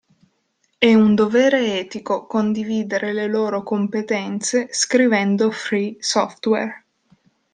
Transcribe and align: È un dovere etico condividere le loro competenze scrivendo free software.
È 0.79 0.91
un 0.95 1.13
dovere 1.13 1.77
etico 1.79 2.25
condividere 2.25 3.13
le 3.13 3.27
loro 3.27 3.61
competenze 3.61 4.69
scrivendo 4.71 5.51
free 5.51 5.95
software. 5.99 6.85